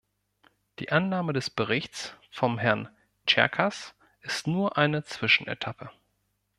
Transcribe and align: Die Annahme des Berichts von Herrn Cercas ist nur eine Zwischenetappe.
Die 0.79 0.91
Annahme 0.91 1.31
des 1.31 1.51
Berichts 1.51 2.15
von 2.31 2.57
Herrn 2.57 2.89
Cercas 3.29 3.93
ist 4.21 4.47
nur 4.47 4.75
eine 4.75 5.03
Zwischenetappe. 5.03 5.91